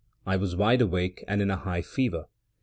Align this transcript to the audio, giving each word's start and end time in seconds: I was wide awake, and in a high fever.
I 0.25 0.35
was 0.35 0.55
wide 0.55 0.81
awake, 0.81 1.23
and 1.27 1.43
in 1.43 1.51
a 1.51 1.57
high 1.57 1.83
fever. 1.83 2.25